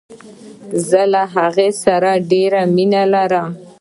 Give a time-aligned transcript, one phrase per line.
[0.87, 3.49] زه له هغې سره ډیره مینه لرم.